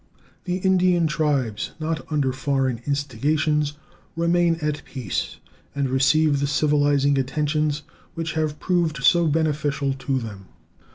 The 0.45 0.57
Indian 0.57 1.05
tribes 1.05 1.73
not 1.79 2.11
under 2.11 2.33
foreign 2.33 2.81
instigations 2.87 3.73
remain 4.15 4.55
at 4.59 4.83
peace, 4.83 5.35
and 5.75 5.89
receive 5.91 6.39
the 6.39 6.47
civilizing 6.47 7.19
attentions 7.19 7.83
which 8.15 8.33
have 8.33 8.59
proved 8.59 9.03
so 9.03 9.27
beneficial 9.27 9.93
to 9.93 10.17
them. 10.17 10.47